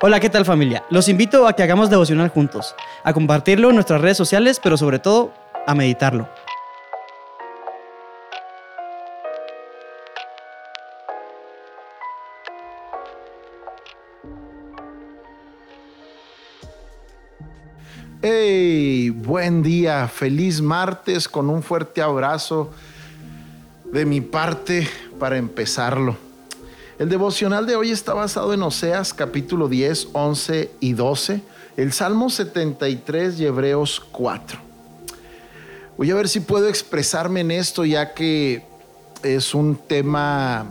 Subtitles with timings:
[0.00, 0.84] Hola, ¿qué tal familia?
[0.90, 4.98] Los invito a que hagamos devocional juntos, a compartirlo en nuestras redes sociales, pero sobre
[4.98, 5.32] todo
[5.66, 6.28] a meditarlo.
[18.20, 22.72] Hey, buen día, feliz martes con un fuerte abrazo
[23.92, 24.88] de mi parte
[25.20, 26.23] para empezarlo.
[26.96, 31.42] El devocional de hoy está basado en Oseas capítulo 10, 11 y 12,
[31.76, 34.60] el Salmo 73 y Hebreos 4.
[35.96, 38.62] Voy a ver si puedo expresarme en esto ya que
[39.24, 40.66] es un tema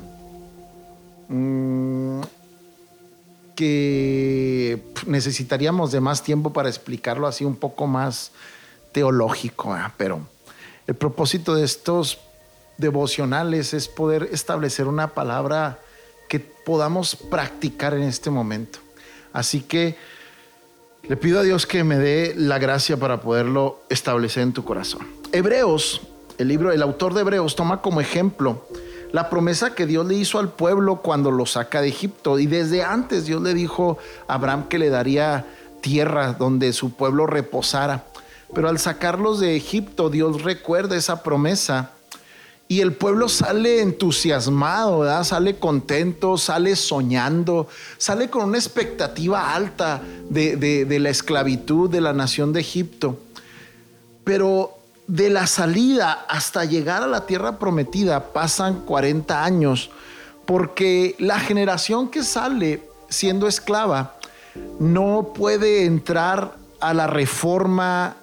[1.27, 2.22] mm,
[3.54, 8.32] que necesitaríamos de más tiempo para explicarlo así un poco más
[8.94, 10.21] teológico, pero
[10.88, 12.20] el propósito de estos
[12.77, 15.80] devocionales es poder establecer una palabra
[16.66, 18.80] podamos practicar en este momento.
[19.31, 19.95] Así que
[21.08, 25.07] le pido a Dios que me dé la gracia para poderlo establecer en tu corazón.
[25.32, 26.01] Hebreos,
[26.38, 28.65] el libro, el autor de Hebreos toma como ejemplo
[29.13, 32.40] la promesa que Dios le hizo al pueblo cuando lo saca de Egipto.
[32.40, 35.45] Y desde antes Dios le dijo a Abraham que le daría
[35.82, 38.05] tierra donde su pueblo reposara.
[38.55, 41.91] Pero al sacarlos de Egipto, Dios recuerda esa promesa
[42.68, 50.88] y el pueblo sale entusiasmado, sale contento, sale soñando, sale con una expectativa alta de,
[51.00, 53.20] la esclavitud de la nación de Egipto.
[54.24, 59.91] Pero de la salida hasta llegar a la tierra prometida pasan 40 años,
[60.46, 64.16] porque la generación que sale siendo esclava
[64.80, 68.16] no puede entrar a la reforma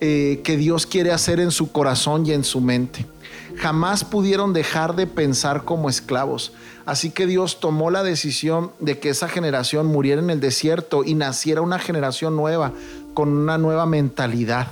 [0.00, 3.06] eh, que Dios quiere hacer en su corazón y en su mente
[3.56, 6.52] jamás pudieron dejar de pensar como esclavos.
[6.86, 11.14] Así que Dios tomó la decisión de que esa generación muriera en el desierto y
[11.14, 12.72] naciera una generación nueva,
[13.14, 14.68] con una nueva mentalidad.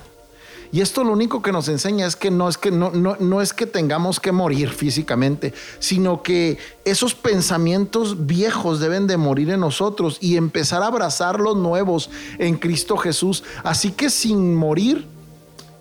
[0.73, 3.53] Y esto lo único que nos enseña es que no es que no, no, es
[3.53, 6.57] que tengamos que morir físicamente, sino que
[6.87, 12.57] esos pensamientos viejos deben de morir en nosotros y empezar a abrazar los nuevos en
[12.57, 13.45] Cristo Jesús.
[13.63, 15.07] Así que sin morir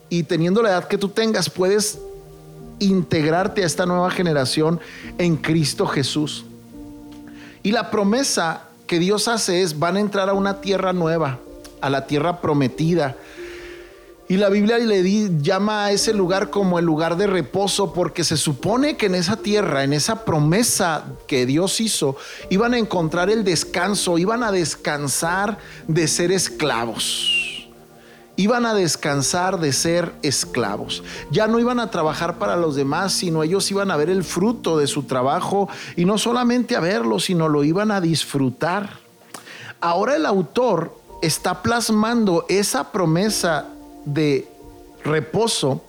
[0.09, 1.97] y teniendo la edad que tú tengas, puedes
[2.81, 4.79] integrarte a esta nueva generación
[5.17, 6.45] en Cristo Jesús.
[7.63, 11.39] Y la promesa que Dios hace es, van a entrar a una tierra nueva,
[11.79, 13.15] a la tierra prometida.
[14.27, 15.03] Y la Biblia le
[15.41, 19.37] llama a ese lugar como el lugar de reposo porque se supone que en esa
[19.37, 22.15] tierra, en esa promesa que Dios hizo,
[22.49, 27.40] iban a encontrar el descanso, iban a descansar de ser esclavos
[28.41, 31.03] iban a descansar de ser esclavos.
[31.29, 34.77] Ya no iban a trabajar para los demás, sino ellos iban a ver el fruto
[34.77, 38.89] de su trabajo y no solamente a verlo, sino lo iban a disfrutar.
[39.79, 43.67] Ahora el autor está plasmando esa promesa
[44.05, 44.47] de
[45.03, 45.81] reposo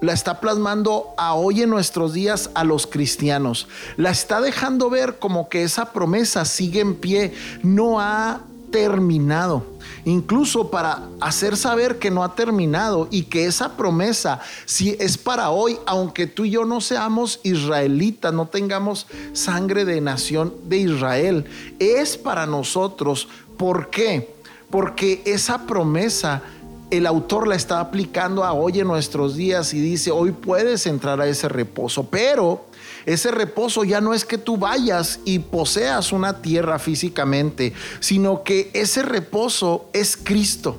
[0.00, 3.68] la está plasmando a hoy en nuestros días a los cristianos.
[3.96, 7.32] La está dejando ver como que esa promesa sigue en pie,
[7.62, 8.42] no ha
[8.74, 9.62] terminado
[10.04, 15.50] incluso para hacer saber que no ha terminado y que esa promesa si es para
[15.50, 21.44] hoy, aunque tú y yo no seamos israelitas, no tengamos sangre de nación de Israel,
[21.78, 23.28] es para nosotros.
[23.56, 24.34] ¿Por qué?
[24.70, 26.42] Porque esa promesa
[26.90, 31.20] el autor la está aplicando a hoy en nuestros días y dice, hoy puedes entrar
[31.20, 32.66] a ese reposo, pero
[33.06, 38.70] ese reposo ya no es que tú vayas y poseas una tierra físicamente, sino que
[38.72, 40.78] ese reposo es Cristo.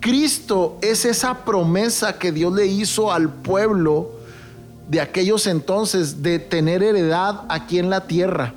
[0.00, 4.12] Cristo es esa promesa que Dios le hizo al pueblo
[4.88, 8.52] de aquellos entonces de tener heredad aquí en la tierra,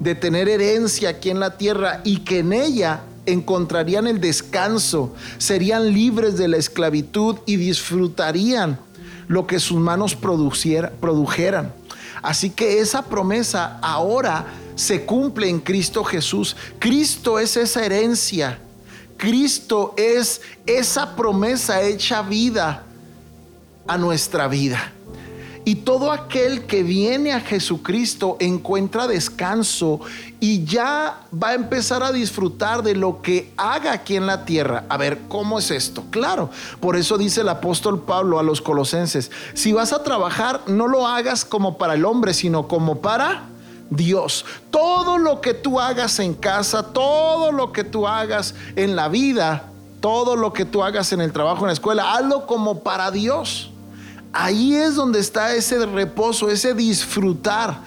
[0.00, 3.02] de tener herencia aquí en la tierra y que en ella
[3.32, 8.78] encontrarían el descanso, serían libres de la esclavitud y disfrutarían
[9.28, 11.72] lo que sus manos produjeran.
[12.22, 16.56] Así que esa promesa ahora se cumple en Cristo Jesús.
[16.78, 18.58] Cristo es esa herencia.
[19.16, 22.84] Cristo es esa promesa hecha vida
[23.86, 24.92] a nuestra vida.
[25.68, 30.00] Y todo aquel que viene a Jesucristo encuentra descanso
[30.40, 34.86] y ya va a empezar a disfrutar de lo que haga aquí en la tierra.
[34.88, 36.04] A ver, ¿cómo es esto?
[36.08, 36.48] Claro,
[36.80, 41.06] por eso dice el apóstol Pablo a los colosenses, si vas a trabajar, no lo
[41.06, 43.44] hagas como para el hombre, sino como para...
[43.90, 44.44] Dios.
[44.70, 49.70] Todo lo que tú hagas en casa, todo lo que tú hagas en la vida,
[50.00, 53.70] todo lo que tú hagas en el trabajo, en la escuela, hazlo como para Dios.
[54.32, 57.80] Ahí es donde está ese reposo, ese disfrutar.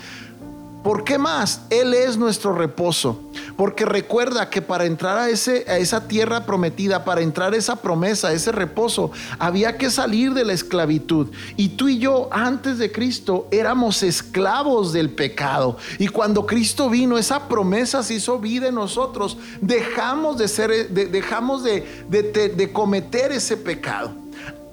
[0.84, 1.62] ¿Por qué más?
[1.70, 3.20] Él es nuestro reposo.
[3.56, 7.76] Porque recuerda que para entrar a, ese, a esa tierra prometida, para entrar a esa
[7.76, 11.28] promesa, a ese reposo, había que salir de la esclavitud.
[11.56, 15.78] Y tú y yo, antes de Cristo, éramos esclavos del pecado.
[16.00, 19.38] Y cuando Cristo vino, esa promesa se hizo vida en nosotros.
[19.62, 24.21] Dejamos de ser, dejamos de, de cometer ese pecado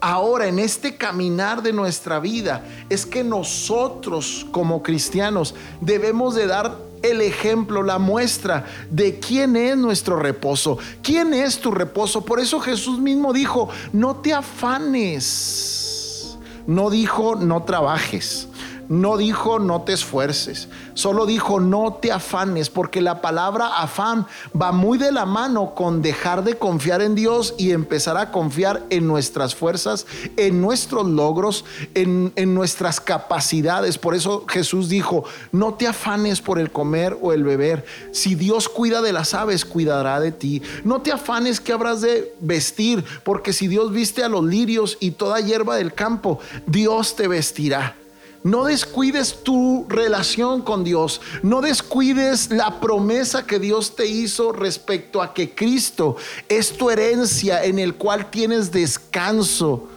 [0.00, 6.76] ahora en este caminar de nuestra vida es que nosotros como cristianos debemos de dar
[7.02, 12.24] el ejemplo, la muestra de quién es nuestro reposo, quién es tu reposo.
[12.24, 16.36] Por eso Jesús mismo dijo, no te afanes,
[16.66, 18.47] no dijo, no trabajes.
[18.88, 24.26] No dijo no te esfuerces, solo dijo no te afanes, porque la palabra afán
[24.60, 28.82] va muy de la mano con dejar de confiar en Dios y empezar a confiar
[28.88, 30.06] en nuestras fuerzas,
[30.38, 33.98] en nuestros logros, en, nuestras capacidades.
[33.98, 37.84] Por eso Jesús dijo, no te afanes por el comer o el beber.
[38.12, 40.62] Si Dios cuida de las aves, cuidará de ti.
[40.84, 45.10] No te afanes que habrás de vestir, porque si Dios viste a los lirios y
[45.10, 47.97] toda hierba del campo, Dios te vestirá.
[48.44, 51.20] No descuides tu relación con Dios.
[51.42, 56.16] No descuides la promesa que Dios te hizo respecto a que Cristo
[56.48, 59.88] es tu herencia en el cual tienes descanso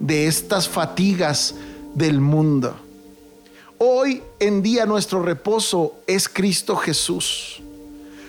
[0.00, 1.54] de estas fatigas
[1.94, 2.76] del mundo.
[3.78, 7.62] Hoy en día nuestro reposo es Cristo Jesús.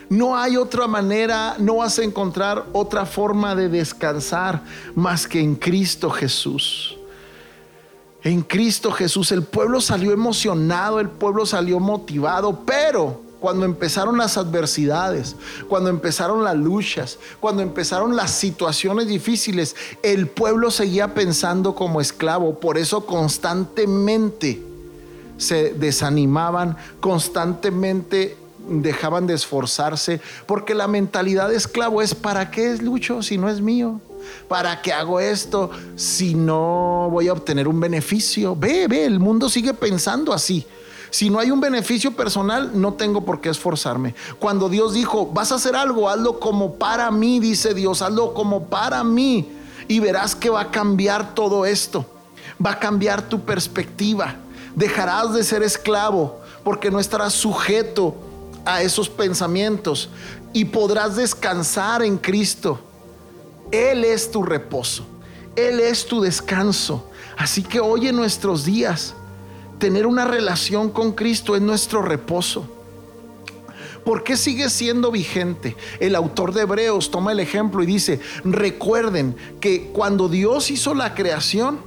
[0.09, 4.63] No hay otra manera, no vas a encontrar otra forma de descansar
[4.95, 6.98] más que en Cristo Jesús
[8.23, 9.31] en Cristo Jesús.
[9.31, 15.35] El pueblo salió emocionado, el pueblo salió motivado, pero cuando empezaron las adversidades,
[15.69, 22.59] cuando empezaron las luchas, cuando empezaron las situaciones difíciles, el pueblo seguía pensando como esclavo.
[22.59, 24.61] Por eso constantemente
[25.37, 28.37] se desanimaban, constantemente
[28.67, 33.49] dejaban de esforzarse, porque la mentalidad de esclavo es, ¿para qué es lucho si no
[33.49, 34.01] es mío?
[34.47, 38.55] ¿Para qué hago esto si no voy a obtener un beneficio?
[38.55, 40.65] Ve, ve, el mundo sigue pensando así.
[41.11, 44.13] Si no hay un beneficio personal, no tengo por qué esforzarme.
[44.37, 48.65] Cuando Dios dijo, vas a hacer algo, hazlo como para mí, dice Dios, hazlo como
[48.65, 49.49] para mí.
[49.87, 52.05] Y verás que va a cambiar todo esto.
[52.63, 54.35] Va a cambiar tu perspectiva.
[54.75, 58.15] Dejarás de ser esclavo porque no estarás sujeto
[58.65, 60.09] a esos pensamientos
[60.53, 62.79] y podrás descansar en Cristo
[63.71, 65.05] él es tu reposo,
[65.55, 67.09] Él es tu descanso.
[67.37, 69.13] Así que hoy en nuestros días,
[69.77, 72.67] tener una relación con Cristo es nuestro reposo.
[74.03, 75.75] ¿Por qué sigue siendo vigente?
[75.99, 81.13] El autor de Hebreos toma el ejemplo y dice, recuerden que cuando Dios hizo la
[81.13, 81.79] creación,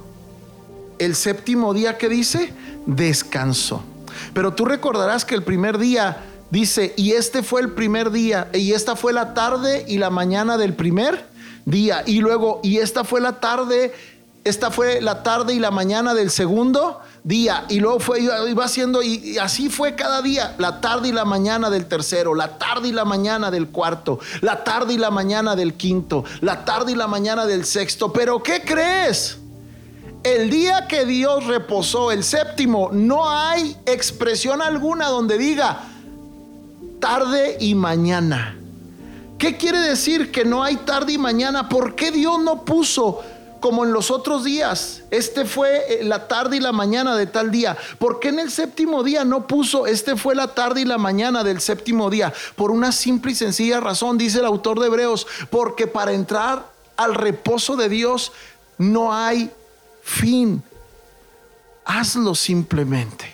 [0.99, 2.53] el séptimo día que dice,
[2.85, 3.83] descansó.
[4.33, 8.71] Pero tú recordarás que el primer día dice, y este fue el primer día, y
[8.71, 11.32] esta fue la tarde y la mañana del primer
[11.65, 12.03] día.
[12.05, 13.93] Y luego, y esta fue la tarde,
[14.43, 17.65] esta fue la tarde y la mañana del segundo día.
[17.69, 21.69] Y luego fue, iba haciendo, y, así fue cada día, la tarde y la mañana
[21.69, 25.75] del tercero, la tarde y la mañana del cuarto, la tarde y la mañana del
[25.75, 28.11] quinto, la tarde y la mañana del sexto.
[28.11, 29.37] Pero ¿qué crees?
[30.23, 35.83] El día que Dios reposó, el séptimo, no hay expresión alguna donde diga
[36.99, 38.57] tarde y mañana.
[39.43, 41.67] ¿Qué quiere decir que no hay tarde y mañana?
[41.67, 43.21] ¿Por qué Dios no puso
[43.59, 45.01] como en los otros días?
[45.11, 47.75] Este fue eh, la tarde y la mañana de tal día.
[47.99, 51.43] ¿Por qué en el séptimo día no puso este fue la tarde y la mañana
[51.43, 52.31] del séptimo día?
[52.55, 57.13] Por una simple y sencilla razón, dice el autor de Hebreos, porque para entrar al
[57.13, 58.31] reposo de Dios
[58.77, 59.51] no hay
[60.03, 60.63] fin.
[61.83, 63.32] Hazlo simplemente.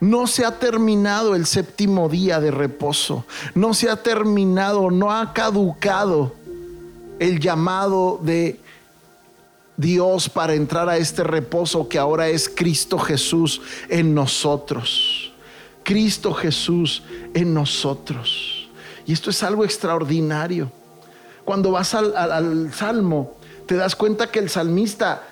[0.00, 3.26] No se ha terminado el séptimo día de reposo.
[3.54, 6.34] No se ha terminado, no ha caducado
[7.18, 8.58] el llamado de
[9.76, 15.32] Dios para entrar a este reposo que ahora es Cristo Jesús en nosotros.
[15.82, 17.02] Cristo Jesús
[17.34, 18.68] en nosotros.
[19.06, 20.72] Y esto es algo extraordinario.
[21.44, 23.34] Cuando vas al, al Salmo,
[23.66, 25.24] te das cuenta que el salmista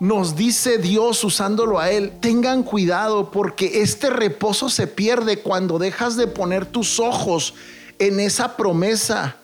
[0.00, 6.16] nos dice Dios usándolo a Él, tengan cuidado porque este reposo se pierde cuando dejas
[6.16, 7.54] de poner tus ojos
[7.98, 9.36] en esa promesa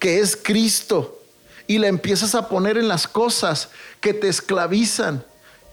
[0.00, 1.20] que es Cristo
[1.68, 3.68] y la empiezas a poner en las cosas
[4.00, 5.24] que te esclavizan.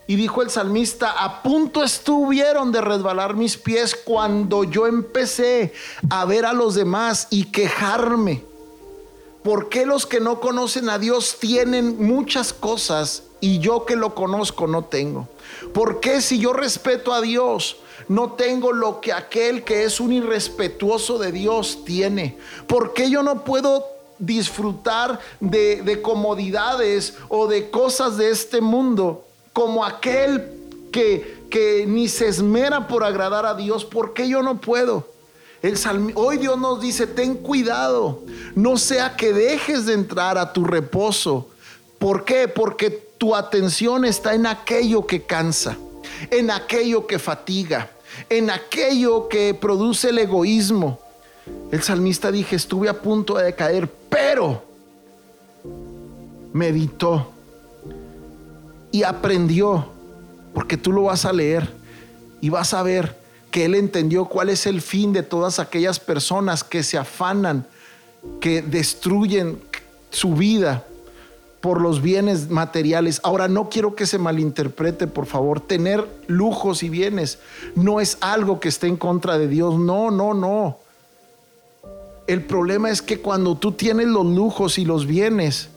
[0.06, 5.74] Y dijo el salmista, a punto estuvieron de resbalar mis pies cuando yo empecé
[6.12, 8.44] a ver a los demás y quejarme.
[9.44, 14.15] ¿Por qué los que no conocen a Dios tienen muchas cosas y yo que lo
[14.15, 15.27] conozco no tengo?
[15.74, 17.77] ¿Por qué si yo respeto a Dios,
[18.08, 22.38] no tengo lo que aquel que es un irrespetuoso de Dios tiene?
[22.67, 23.86] ¿Por qué yo no puedo
[24.20, 30.51] disfrutar de, de comodidades o de cosas de este mundo como aquel
[30.91, 33.86] que, que ni se esmera por agradar a Dios?
[33.86, 35.17] ¿Por qué yo no puedo?
[35.62, 35.75] El
[36.15, 38.22] hoy Dios nos dice, ten cuidado,
[38.56, 41.50] no sea que dejes de entrar a tu reposo.
[41.98, 42.48] ¿Por qué?
[42.48, 45.77] Porque tu atención está en aquello que cansa,
[46.29, 47.89] en aquello que fatiga,
[48.29, 51.00] en aquello que produce el egoísmo.
[51.71, 54.63] El salmista dije, estuve a punto de caer, pero
[56.53, 57.31] meditó
[58.91, 59.88] y aprendió,
[60.53, 61.69] porque tú lo vas a leer
[62.41, 63.17] y vas a ver
[63.51, 67.65] que él entendió cuál es el fin de todas aquellas personas que se afanan,
[68.41, 69.59] que destruyen
[70.09, 70.86] su vida
[71.61, 73.19] por los bienes materiales.
[73.23, 75.59] Ahora, no quiero que se malinterprete, por favor.
[75.59, 77.39] Tener lujos y bienes
[77.75, 79.77] no es algo que esté en contra de Dios.
[79.77, 80.77] No, no, no.
[82.27, 85.69] El problema es que cuando tú tienes los lujos y los bienes,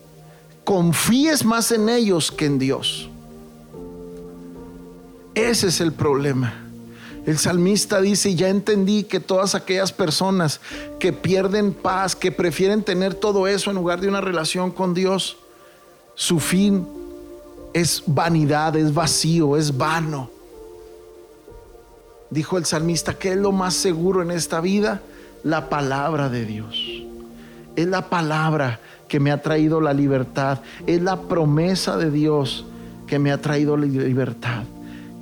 [0.63, 3.09] confíes más en ellos que en Dios.
[5.33, 6.67] Ese es el problema.
[7.25, 10.59] El salmista dice, ya entendí que todas aquellas personas
[10.99, 15.37] que pierden paz, que prefieren tener todo eso en lugar de una relación con Dios,
[16.15, 16.87] su fin
[17.73, 20.29] es vanidad, es vacío, es vano.
[22.29, 25.01] Dijo el salmista, ¿qué es lo más seguro en esta vida?
[25.43, 26.77] La palabra de Dios.
[27.75, 30.59] Es la palabra que me ha traído la libertad.
[30.87, 32.65] Es la promesa de Dios
[33.07, 34.63] que me ha traído la libertad.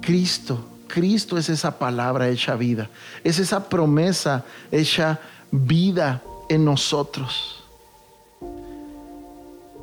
[0.02, 2.90] Cristo, Cristo es esa palabra hecha vida.
[3.24, 5.20] Es esa promesa hecha
[5.52, 7.59] vida en nosotros.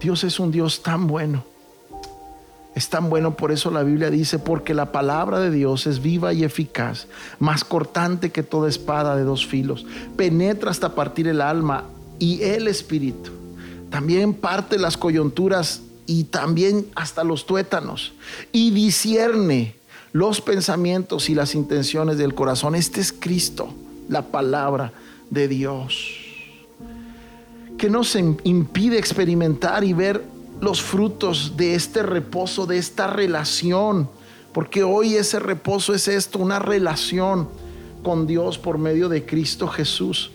[0.00, 1.44] Dios es un Dios tan bueno.
[2.74, 6.34] Es tan bueno, por eso la Biblia dice, porque la palabra de Dios es viva
[6.34, 7.06] y eficaz,
[7.38, 11.84] más cortante que toda espada de dos filos, penetra hasta partir el alma
[12.18, 13.30] y el espíritu.
[13.88, 18.12] También parte las coyunturas y también hasta los tuétanos
[18.52, 19.74] y discierne
[20.12, 22.74] los pensamientos y las intenciones del corazón.
[22.74, 23.72] Este es Cristo,
[24.10, 24.92] la palabra
[25.30, 26.25] de Dios
[27.78, 30.24] que nos impide experimentar y ver
[30.60, 34.08] los frutos de este reposo, de esta relación.
[34.52, 37.48] Porque hoy ese reposo es esto, una relación
[38.02, 40.30] con Dios por medio de Cristo Jesús.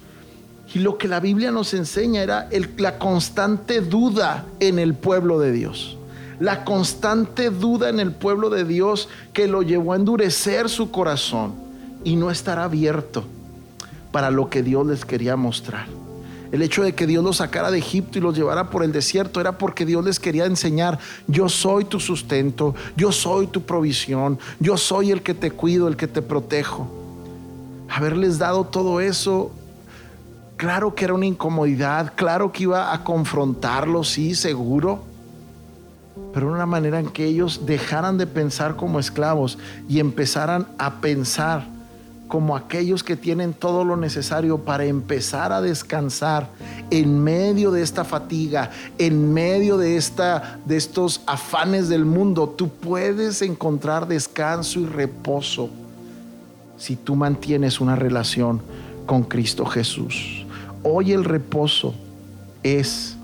[0.74, 5.52] Y lo que la Biblia nos enseña era la constante duda en el pueblo de
[5.52, 5.98] Dios.
[6.40, 11.54] La constante duda en el pueblo de Dios que lo llevó a endurecer su corazón
[12.04, 13.26] y no estar abierto
[14.12, 16.01] para lo que Dios les quería mostrar.
[16.52, 19.40] El hecho de que Dios los sacara de Egipto y los llevara por el desierto
[19.40, 24.76] era porque Dios les quería enseñar, yo soy tu sustento, yo soy tu provisión, yo
[24.76, 26.90] soy el que te cuido, el que te protejo.
[27.90, 29.52] Haberles dado todo eso,
[30.58, 35.04] claro que era una incomodidad, claro que iba a confrontarlos, sí, seguro,
[36.34, 41.66] pero una manera en que ellos dejaran de pensar como esclavos y empezaran a pensar
[42.32, 46.48] como aquellos que tienen todo lo necesario para empezar a descansar
[46.90, 52.48] en medio de esta fatiga, en medio de, esta, de estos afanes del mundo.
[52.48, 55.70] Tú puedes encontrar descanso y reposo
[56.78, 58.62] si tú mantienes una relación
[59.06, 60.46] con Cristo Jesús.
[60.84, 61.94] Hoy el reposo
[62.64, 63.18] es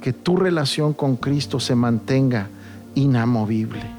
[0.00, 2.48] que tu relación con Cristo se mantenga
[2.94, 3.97] inamovible.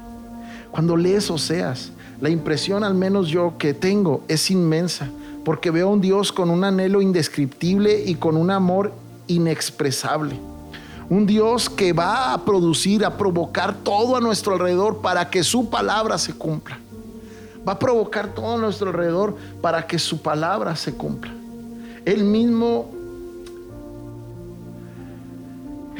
[0.70, 5.08] Cuando lees Oseas, la impresión, al menos yo que tengo, es inmensa,
[5.44, 8.92] porque veo a un Dios con un anhelo indescriptible y con un amor
[9.26, 10.38] inexpresable.
[11.08, 15.68] Un Dios que va a producir, a provocar todo a nuestro alrededor para que su
[15.70, 16.78] palabra se cumpla.
[17.66, 21.32] Va a provocar todo a nuestro alrededor para que su palabra se cumpla.
[22.04, 22.99] Él mismo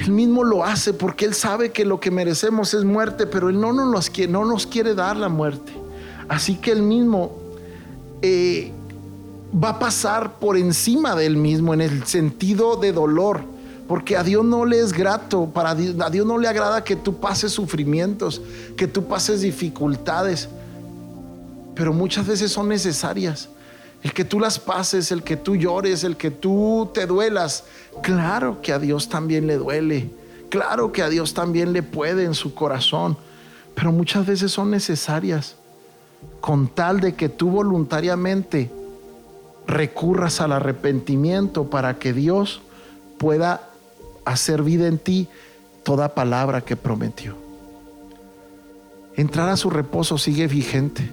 [0.00, 3.60] él mismo lo hace porque Él sabe que lo que merecemos es muerte, pero Él
[3.60, 5.72] no nos, no nos quiere dar la muerte.
[6.30, 7.32] Así que él mismo
[8.22, 8.72] eh,
[9.52, 13.42] va a pasar por encima de él mismo en el sentido de dolor.
[13.88, 17.16] Porque a Dios no le es grato, para a Dios no le agrada que tú
[17.16, 18.40] pases sufrimientos,
[18.76, 20.48] que tú pases dificultades,
[21.74, 23.48] pero muchas veces son necesarias.
[24.02, 27.64] El que tú las pases, el que tú llores, el que tú te duelas,
[28.02, 30.10] claro que a Dios también le duele,
[30.48, 33.18] claro que a Dios también le puede en su corazón,
[33.74, 35.56] pero muchas veces son necesarias
[36.40, 38.70] con tal de que tú voluntariamente
[39.66, 42.62] recurras al arrepentimiento para que Dios
[43.18, 43.68] pueda
[44.24, 45.28] hacer vida en ti
[45.82, 47.36] toda palabra que prometió.
[49.16, 51.10] Entrar a su reposo sigue vigente.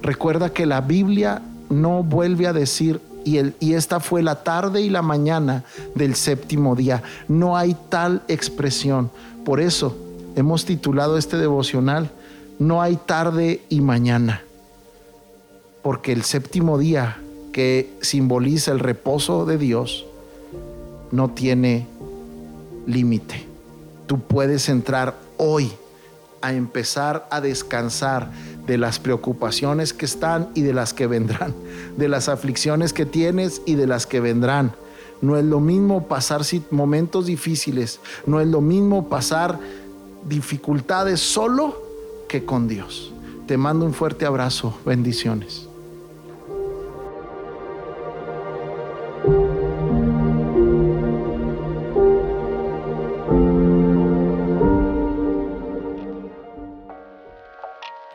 [0.00, 4.80] Recuerda que la Biblia no vuelve a decir y, el, y, esta fue la tarde
[4.80, 7.02] y la mañana del séptimo día.
[7.26, 9.10] No hay tal expresión.
[9.44, 9.96] Por eso
[10.36, 12.10] hemos titulado este devocional,
[12.58, 14.42] No hay tarde y mañana.
[15.82, 17.18] Porque el séptimo día
[17.52, 20.06] que simboliza el reposo de Dios
[21.12, 21.86] no tiene
[22.86, 23.46] límite.
[24.06, 25.70] Tú puedes entrar hoy
[26.40, 28.30] a empezar a descansar
[28.68, 31.54] de las preocupaciones que están y de las que vendrán,
[31.96, 34.72] de las aflicciones que tienes y de las que vendrán.
[35.20, 39.58] No es lo mismo pasar momentos difíciles, no es lo mismo pasar
[40.28, 41.82] dificultades solo
[42.28, 43.12] que con Dios.
[43.48, 45.67] Te mando un fuerte abrazo, bendiciones.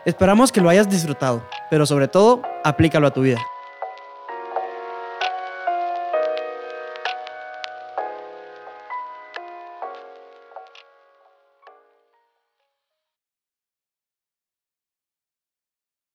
[0.05, 3.39] Esperamos que lo hayas disfrutado, pero sobre todo, aplícalo a tu vida.